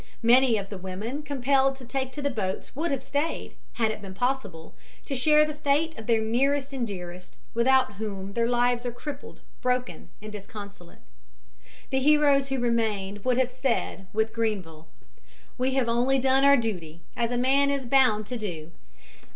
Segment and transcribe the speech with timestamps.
[0.23, 4.01] Many of the women compelled to take to the boats would have stayed, had it
[4.01, 4.73] been possible,
[5.05, 9.41] to share the fate of their nearest and dearest, without whom their lives are crippled,
[9.61, 11.03] broken and disconsolate.
[11.91, 14.87] The heroes who remained would have said, with Grenville.
[15.59, 18.71] "We have only done our duty, as a man is bound to do."